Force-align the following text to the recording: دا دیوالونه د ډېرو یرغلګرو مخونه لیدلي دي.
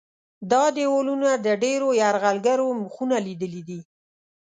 دا 0.51 0.63
دیوالونه 0.77 1.29
د 1.45 1.47
ډېرو 1.63 1.87
یرغلګرو 2.03 2.67
مخونه 2.81 3.17
لیدلي 3.27 3.61
دي. 3.69 3.79